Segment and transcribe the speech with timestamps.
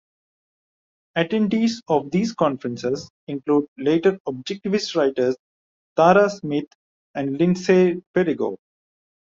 [1.15, 5.35] Attendees of these conferences include later Objectivist writers
[5.95, 6.65] Tara Smith
[7.13, 8.57] and Lindsay Perigo.